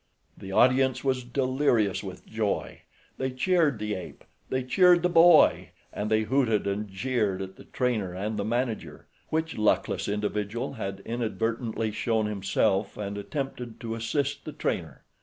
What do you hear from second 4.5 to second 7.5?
cheered the boy, and they hooted and jeered